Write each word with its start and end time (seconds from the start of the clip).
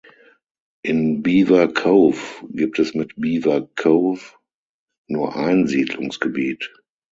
In 0.83 1.21
Beaver 1.21 1.67
Cove 1.71 2.43
gibt 2.49 2.79
es 2.79 2.95
mit 2.95 3.13
"Beaver 3.17 3.69
Cove" 3.79 4.19
nur 5.07 5.35
ein 5.35 5.67
Siedlungsgebiet. 5.67 6.71